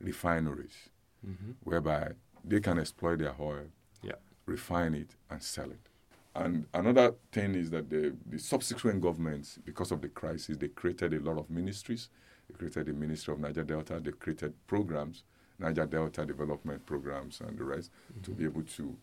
[0.00, 0.88] refineries,
[1.24, 1.54] Mhm.
[1.62, 2.12] whereby
[2.44, 3.66] they can exploit their oil,
[4.02, 4.16] Yeah.
[4.46, 5.88] refine it, and sell it.
[6.34, 11.12] And another thing is that the, the subsequent governments, because of the crisis, they created
[11.14, 12.08] a lot of ministries.
[12.48, 14.00] They created the Ministry of Niger Delta.
[14.00, 15.22] They created programs,
[15.62, 17.90] Niger Delta development programs, and the rest,
[18.22, 18.38] to mm-hmm.
[18.38, 18.96] be able to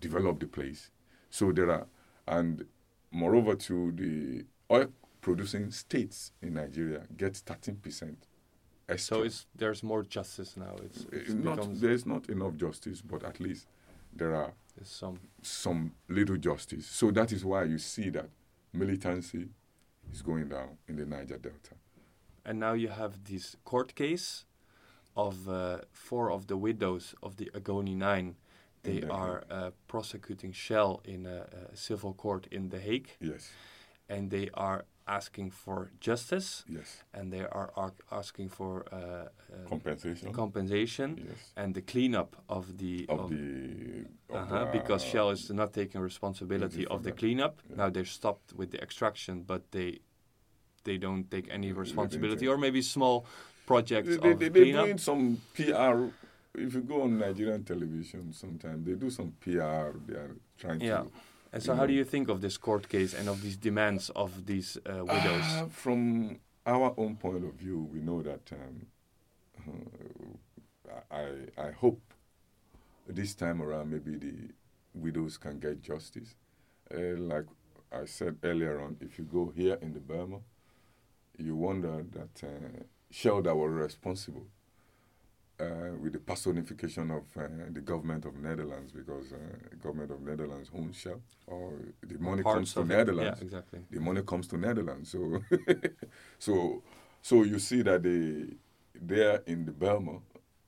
[0.00, 0.90] develop the place.
[1.30, 1.86] So there are,
[2.26, 2.64] and
[3.10, 4.88] moreover, to the oil
[5.20, 8.16] producing states in Nigeria get 13%
[8.88, 9.16] extra.
[9.16, 10.74] So it's there's more justice now.
[10.84, 13.66] It's, it's not, there's not enough justice, but at least
[14.14, 16.86] there are some some little justice.
[16.86, 18.28] So that is why you see that
[18.72, 19.48] militancy
[20.12, 21.74] is going down in the Niger Delta.
[22.46, 24.44] and now you have this court case
[25.16, 28.36] of uh, four of the widows of the Ogoni Nine.
[28.82, 33.50] They are uh, prosecuting Shell in a, a civil court in The Hague, Yes,
[34.08, 37.02] and they are asking for justice, yes.
[37.12, 40.32] and they are ar- asking for uh, um, Compensation.
[40.32, 41.52] compensation yes.
[41.56, 44.04] and the cleanup of the Of the.
[44.30, 47.60] Of uh-huh, the, because uh, Shell is not taking responsibility of the cleanup.
[47.68, 47.76] Yeah.
[47.76, 50.00] Now they're stopped with the extraction, but they
[50.84, 53.26] they don't take any responsibility, or maybe small
[53.66, 56.06] projects They, they, they, they're doing some PR.
[56.54, 59.98] If you go on Nigerian television, sometimes they do some PR.
[60.06, 61.02] They are trying Yeah.
[61.02, 61.10] to.
[61.52, 64.46] And so, how do you think of this court case and of these demands of
[64.46, 65.44] these uh, widows?
[65.46, 68.86] Ah, from our own point of view, we know that um,
[69.68, 72.00] uh, I, I hope
[73.06, 74.34] this time around maybe the
[74.94, 76.34] widows can get justice.
[76.92, 77.46] Uh, like
[77.92, 80.42] I said earlier on, if you go here in the Bijlmer,
[81.38, 82.82] you wonder that uh,
[83.16, 84.44] Shell that were responsible
[85.58, 85.64] uh,
[86.02, 89.38] with the personification of uh, the government of Netherlands because uh,
[89.70, 92.86] the government of Netherlands owns Shell or the money Parts comes to it.
[92.88, 93.78] Netherlands Yeah, exactly.
[93.90, 95.12] the money comes to Netherlands.
[95.12, 95.40] So,
[96.38, 96.82] so,
[97.22, 98.54] so you see that they,
[98.94, 100.20] there in the Bijlmer,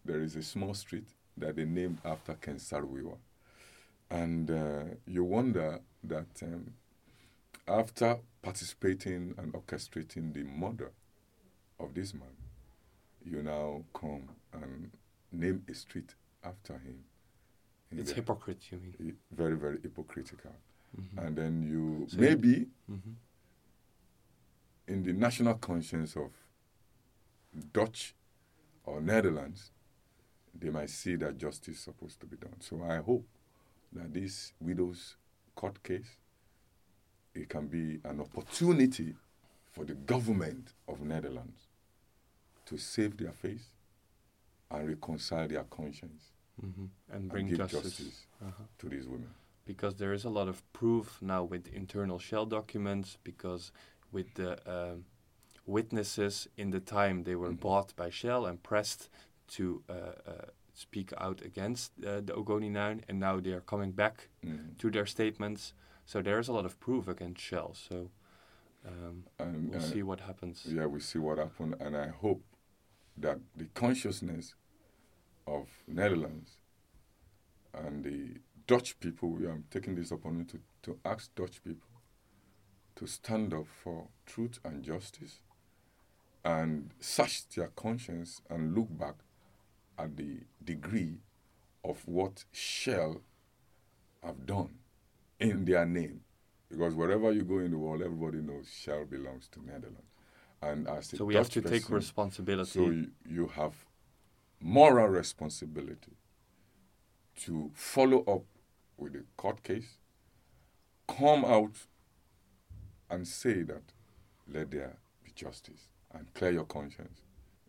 [0.03, 3.19] there is a small street that they named after Ken Saro-Wiwa,
[4.11, 6.73] and uh, you wonder that um,
[7.69, 10.93] after participating and orchestrating the murder
[11.79, 12.37] of this man,
[13.25, 14.91] you now come and
[15.33, 17.05] name a street after him.
[17.91, 19.19] It's the- hypocrite, you mean?
[19.31, 20.55] very, very hypocritical.
[20.97, 21.27] Mhm.
[21.27, 23.15] And then you So maybe Mhm.
[24.87, 26.33] in the national conscience of
[27.73, 28.15] Dutch
[28.85, 29.71] or Netherlands,
[30.55, 32.61] they might see that justice is supposed to be done.
[32.61, 33.27] So I hope
[33.93, 35.17] that this widow's
[35.55, 36.17] court case
[37.35, 39.15] it can be an opportunity
[39.71, 41.68] for the government of Netherlands
[42.69, 43.67] to save their face
[44.71, 46.89] and reconcile their conscience Mhm.
[47.09, 47.83] And and bring give justice.
[47.83, 48.65] justice Uh-huh.
[48.79, 49.31] to these women.
[49.65, 53.71] because there is a lot of proof now with internal shell documents because
[54.13, 55.05] with the um,
[55.67, 57.61] witnesses in the time they were Mhm.
[57.61, 59.11] bought by shell and pressed
[59.57, 59.93] to uh,
[60.27, 64.77] uh, speak out against uh, the ogoni 9 and now they are coming back Mhm.
[64.79, 65.75] to their statements
[66.07, 68.11] so there is a lot of proof against shell so
[68.87, 72.43] um, And, we'll uh, see what happens yeah, we see what happens, and I hope
[73.21, 74.55] that the consciousness
[75.47, 76.57] of Netherlands
[77.75, 81.89] and the Dutch people, we are taking this opportunity to, to ask Dutch people
[82.97, 85.39] to stand up for truth and justice
[86.45, 89.15] and search their conscience and look back
[89.99, 91.17] at the degree
[91.85, 93.23] of what Shell
[94.23, 94.71] have done
[95.41, 96.21] in their name.
[96.69, 100.18] Because wherever you go in the world, everybody knows Shell belongs to Netherlands.
[100.61, 103.75] And as a so we have to take responsibility so you, you have
[104.61, 106.13] moral responsibility
[107.43, 108.43] to follow up
[108.97, 109.99] with the court case,
[111.07, 111.87] come out
[113.09, 113.83] and say that
[114.53, 117.21] let there be justice and clear your conscience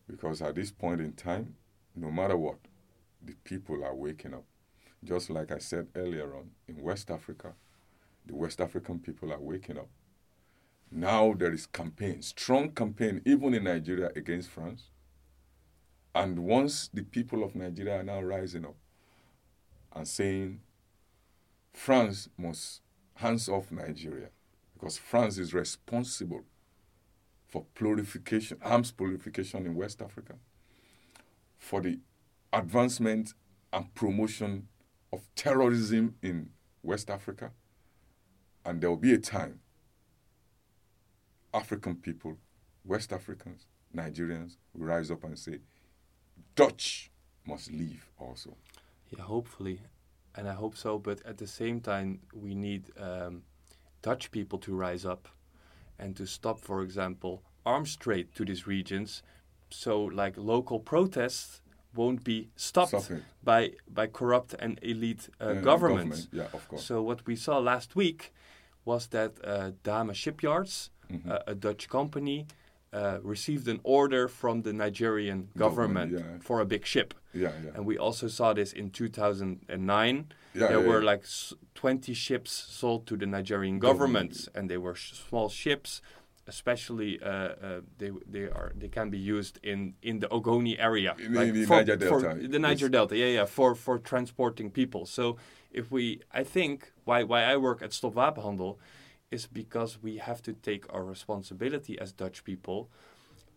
[0.10, 1.56] Because at this point in time,
[1.96, 2.58] no matter what,
[3.24, 4.44] the people are waking up.
[5.04, 7.54] Just like I said earlier on, in West Africa,
[8.26, 9.88] the West African people are waking up.
[10.92, 14.90] Now there is campaign, strong campaign, even in Nigeria against France.
[16.16, 18.76] And once the people of Nigeria are now rising up
[19.94, 20.62] and saying
[21.74, 22.82] France must
[23.16, 24.30] hands off Nigeria
[24.74, 26.44] because France is responsible
[27.48, 30.36] for proliferation, arms proliferation in West Africa,
[31.58, 32.00] for the
[32.54, 33.34] advancement
[33.72, 34.68] and promotion
[35.12, 36.50] of terrorism in
[36.82, 37.52] West Africa.
[38.66, 39.60] And there will be a time
[41.54, 42.38] African people,
[42.86, 45.60] West Africans, Nigerians will rise up and say,
[46.56, 47.12] Dutch
[47.46, 48.56] must leave also.
[49.10, 49.82] Yeah, hopefully,
[50.36, 51.00] and I hope so.
[51.00, 53.44] But at the same time, we need um,
[54.02, 55.28] Dutch people to rise up
[55.98, 59.24] and to stop, for example, arms trade to these regions.
[59.72, 61.62] So, like local protests
[61.96, 66.26] won't be stopped Stop by by corrupt and elite uh, Uh, governments.
[66.26, 66.86] government, Yeah, of course.
[66.86, 68.32] So what we saw last week
[68.86, 71.32] was that uh, Damen Shipyards, Mm-hmm.
[71.32, 72.46] uh, a Dutch company,
[72.94, 76.46] uh, received an order from the Nigerian government, Government, yeah.
[76.48, 77.14] for a big ship.
[77.34, 77.72] yeah, yeah.
[77.76, 80.28] And we also saw this in 2009.
[80.54, 84.48] Yeah, there yeah, were like s- 20 ships sold to the Nigerian Government.
[84.56, 86.02] and they were sh- small ships.
[86.48, 91.14] Especially, uh, uh, they they are they can be used in in the Ogoni area,
[91.20, 92.92] In the- the Niger Delta, the Niger yes.
[92.92, 95.06] Delta, yeah, yeah, for for transporting people.
[95.06, 95.38] So,
[95.72, 98.80] if we, I think why why I work at Stop Wapenhandel
[99.32, 102.90] is because we have to take our responsibility as Dutch people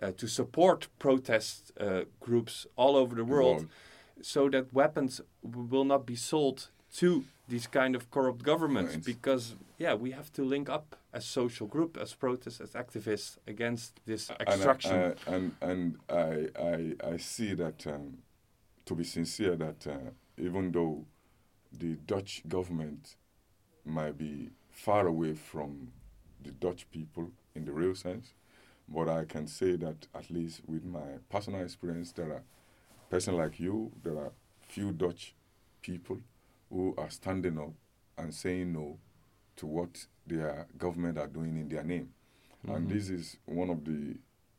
[0.00, 3.66] uh, to support protest uh, groups all over the world,
[4.20, 8.94] so that weapons will not be sold to these kind of corrupt governments.
[8.94, 9.04] Right.
[9.04, 14.00] Because yeah, we have to link up as social group, as protests, as activists against
[14.06, 14.92] this And I- extraction.
[14.92, 18.18] I, and and I, I I see that um,
[18.84, 21.06] to be sincere that uh, even though
[21.72, 23.16] the Dutch government
[23.84, 25.92] might be far away from
[26.42, 28.32] the Dutch people in the real sense,
[28.88, 32.42] but I can say that at least with my personal experience, there are
[33.10, 34.32] person like you, there are
[34.68, 35.34] few Dutch
[35.82, 36.18] people
[36.70, 37.72] who are standing up
[38.16, 38.98] and saying no
[39.56, 42.08] to what their government are doing in their name.
[42.66, 42.94] And mm-hmm.
[42.94, 44.16] this is one of the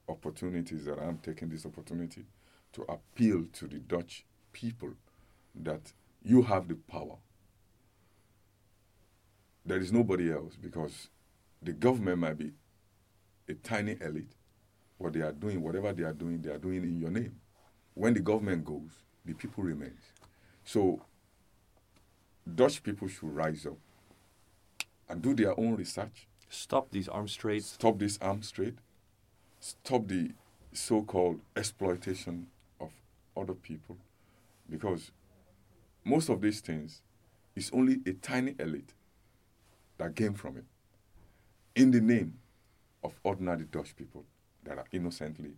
[0.08, 2.26] opportunities that I'm taking this opportunity
[2.74, 4.92] to appeal to the Dutch people
[5.56, 5.92] that
[6.24, 7.18] you have the power.
[9.66, 11.10] There is nobody else because
[11.62, 12.52] the government might be
[13.48, 14.34] a tiny elite.
[14.98, 17.36] What they are doing, whatever they are doing, they are doing in your name.
[17.94, 18.92] When the government goes,
[19.26, 19.94] the people remain.
[20.64, 21.02] So
[22.56, 23.78] Dutch people should rise up
[25.10, 27.66] and do their own research Stop these arms trades.
[27.66, 28.76] stop this arms trade,
[29.60, 30.32] stop the
[30.72, 32.48] so-called exploitation
[32.80, 32.92] of
[33.36, 33.98] other people,
[34.70, 35.12] because
[36.04, 37.02] most of these things
[37.56, 38.94] is only a tiny elite
[39.98, 40.66] that came from it,
[41.76, 42.40] in the name
[43.04, 44.26] of ordinary Dutch people
[44.64, 45.52] that are innocently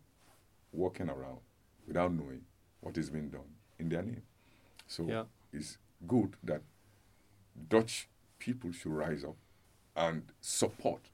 [0.72, 1.40] walking around
[1.88, 2.42] without knowing
[2.82, 4.24] what is being done in their name.
[4.88, 5.26] So Yeah.
[5.54, 5.78] it's
[6.08, 6.62] good that
[7.70, 8.10] Dutch
[8.40, 9.38] people should rise up
[9.96, 11.10] and support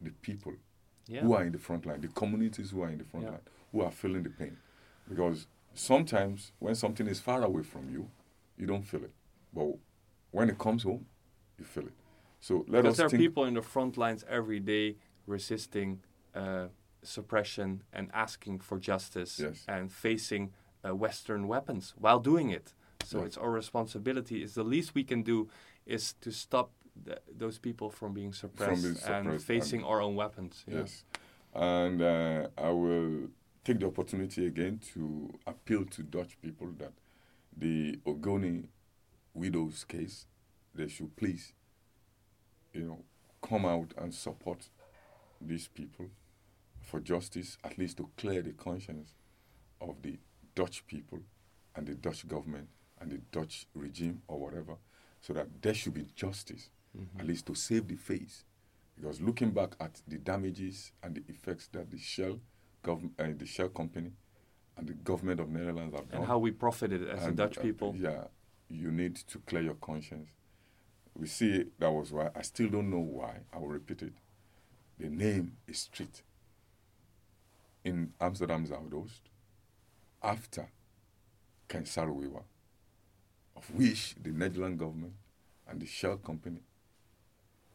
[0.00, 0.54] the people
[1.06, 1.22] Yeah.
[1.22, 3.32] who are in the front line, the communities who are in the front Yeah.
[3.32, 3.40] line,
[3.70, 4.58] who are feeling the pain.
[5.08, 8.10] Because sometimes when something is far away from you,
[8.56, 9.12] you don't feel it.
[9.52, 9.78] But
[10.30, 11.06] when it comes home,
[11.62, 11.98] you feel it.
[12.40, 14.96] So let because us there are people in the front lines every day
[15.26, 16.00] resisting
[16.34, 16.66] uh,
[17.02, 19.64] suppression and asking for justice Yes.
[19.68, 20.44] and facing
[20.84, 22.74] uh, Western weapons while doing it.
[23.04, 23.26] So Right.
[23.28, 24.36] it's our responsibility.
[24.44, 25.48] It's the least we can do
[25.86, 26.68] is to stop
[27.06, 30.64] th- those people from being suppressed, being and suppressed facing and- our own weapons.
[30.66, 30.78] yeah.
[30.80, 31.04] Yes.
[31.54, 33.28] And uh, I will
[33.64, 35.02] take the opportunity again to
[35.46, 36.92] appeal to Dutch people that
[37.64, 38.64] the Ogoni
[39.34, 40.26] widows case,
[40.74, 41.52] they should please,
[42.72, 42.98] you know,
[43.46, 44.68] come out and support
[45.40, 46.06] these people
[46.80, 49.14] for justice, at least to clear the conscience
[49.80, 50.18] of the
[50.54, 51.18] Dutch people
[51.76, 52.68] and the Dutch government
[53.00, 54.74] and the Dutch regime or whatever,
[55.20, 56.70] so that there should be justice,
[57.18, 58.44] at least to save the face.
[58.96, 62.38] Because looking back at the damages and the effects that the Shell,
[62.84, 64.12] gov- uh, the Shell company,
[64.76, 67.58] and the government of Netherlands have done, And how we profited as the and, Dutch
[67.58, 67.94] uh, people.
[67.98, 68.24] yeah,
[68.68, 70.28] you need to clear your conscience.
[71.18, 73.38] We see that was why I still don't know why.
[73.52, 74.12] I will repeat it.
[74.98, 76.22] The name is street
[77.84, 79.20] in Amsterdam Zuidoost
[80.22, 80.68] after
[81.68, 82.42] Ken Saro-Wiwa,
[83.56, 85.14] of which the Netherlands government
[85.68, 86.60] and the Shell company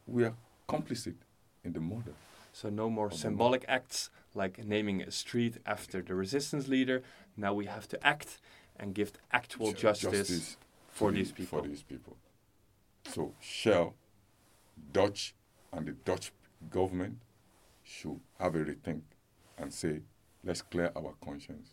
[0.06, 0.32] were
[0.68, 1.16] complicit
[1.64, 2.14] in the murder.
[2.52, 7.02] So no more symbolic acts like naming a street after the resistance leader.
[7.36, 8.38] Now we have to act
[8.76, 10.56] and give actual Ju- justice,
[10.88, 11.60] for the- these people.
[11.62, 12.16] For these people.
[13.12, 13.94] So Shell,
[14.92, 15.34] Dutch,
[15.72, 16.32] and the Dutch
[16.70, 17.18] government
[17.82, 19.00] should have a rethink
[19.58, 20.00] and say,
[20.44, 21.70] let's clear our conscience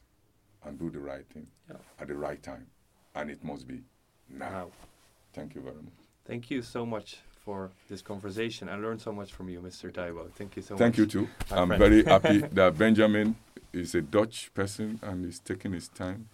[0.66, 1.76] and do the right thing Yeah.
[2.00, 2.68] at the right time,
[3.14, 3.82] and it must be
[4.30, 4.50] now.
[4.50, 4.68] Now,
[5.34, 5.94] Thank you very much.
[6.26, 8.70] thank you so much for this conversation.
[8.70, 9.92] I learned so much from you, Mr.
[9.92, 10.32] Taiwo.
[10.34, 11.12] Thank you so Thank much.
[11.12, 11.30] Thank you too.
[11.52, 11.80] I'm friend.
[11.80, 13.36] very happy that Benjamin
[13.74, 16.30] is a Dutch person and is taking his time.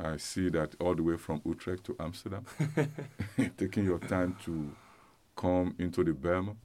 [0.00, 2.44] I see that all the way from Utrecht to Amsterdam,
[3.56, 4.70] taking your time to
[5.36, 6.56] come into the Bijlmer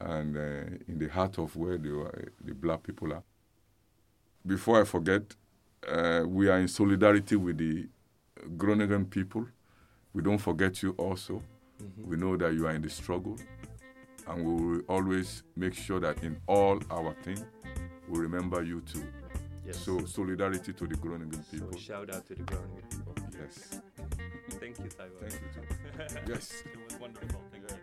[0.00, 0.40] and uh,
[0.88, 2.10] in the heart of where the, uh,
[2.44, 3.22] the black people are.
[4.44, 5.22] Before I forget,
[5.88, 7.88] uh, we are in solidarity with the
[8.56, 9.46] Groningen people.
[10.12, 11.42] We don't forget you also.
[11.80, 12.04] Mhm.
[12.04, 13.36] We know that you are in the struggle,
[14.26, 17.38] and we will always make sure that in all our thing,
[18.08, 19.04] we remember you too.
[19.72, 19.84] Yes.
[19.84, 21.78] So solidarity to the Groningen So people.
[21.78, 23.14] shout out to the Groningen people.
[23.40, 23.80] yes,
[24.60, 25.18] Thank you, Taiwo.
[25.20, 25.64] thank you too.
[26.32, 26.62] yes.
[26.66, 27.40] It was wonderful.
[27.50, 27.76] Thank you.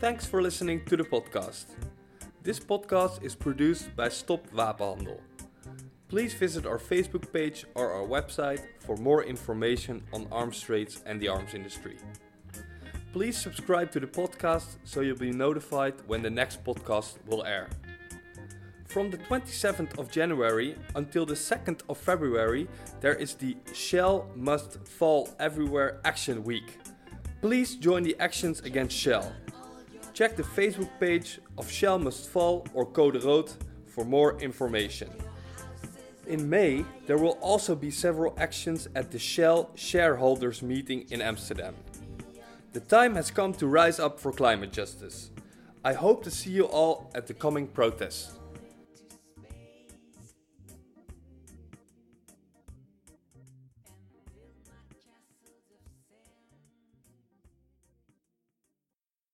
[0.00, 1.66] Thanks for listening to the podcast.
[2.42, 5.20] This podcast is produced by Stop Wapenhandel.
[6.08, 11.20] Please visit our Facebook page or our website for more information on arms trades and
[11.20, 11.96] the arms industry.
[13.12, 17.68] Please subscribe to the podcast so you'll be notified when the next podcast will air.
[18.94, 22.68] From the 27th of January until the 2nd of February,
[23.00, 26.78] there is the Shell Must Fall Everywhere Action Week.
[27.40, 29.32] Please join the actions against Shell.
[30.12, 33.50] Check the Facebook page of Shell Must Fall or Code Rood
[33.84, 35.10] for more information.
[36.28, 41.74] In May, there will also be several actions at the Shell shareholders meeting in Amsterdam.
[42.72, 45.32] The time has come to rise up for climate justice.
[45.84, 48.38] I hope to see you all at the coming protests.